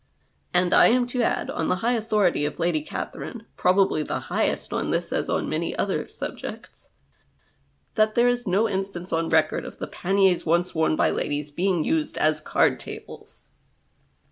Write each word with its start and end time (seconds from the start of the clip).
And 0.51 0.73
I 0.73 0.87
am 0.87 1.05
to 1.09 1.21
add, 1.21 1.51
on 1.51 1.67
the 1.67 1.75
high 1.85 1.91
authority 1.93 2.43
of 2.43 2.57
Lady 2.57 2.81
Catherine, 2.81 3.45
probably 3.55 4.01
the 4.01 4.19
highest 4.33 4.73
on 4.73 4.89
this 4.89 5.13
as 5.13 5.29
on 5.29 5.47
many 5.47 5.75
other 5.77 6.07
subjects, 6.07 6.89
that 7.93 8.15
there 8.15 8.27
is 8.27 8.47
no 8.47 8.67
instance 8.67 9.13
on 9.13 9.29
record 9.29 9.63
of 9.63 9.77
the 9.77 9.85
paniers 9.85 10.43
once 10.43 10.73
worn 10.73 10.95
by 10.95 11.11
ladies 11.11 11.51
being 11.51 11.83
used 11.83 12.17
as 12.17 12.41
card 12.41 12.79
tables. 12.79 13.51